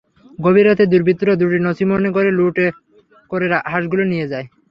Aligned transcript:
গভীর 0.39 0.65
রাতে 0.67 0.83
দুর্বৃত্তরা 0.91 1.33
দুটি 1.41 1.57
নছিমনে 1.61 2.09
করে 2.15 2.29
লুট 2.37 2.57
করা 3.31 3.57
হাঁসগুলো 3.71 4.03
নিয়ে 4.11 4.29
যায়। 4.31 4.45